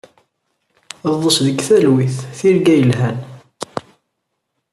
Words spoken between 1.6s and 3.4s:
talwit. Tirga yelhan.